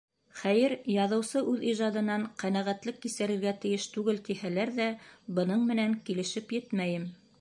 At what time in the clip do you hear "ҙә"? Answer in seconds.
4.81-4.89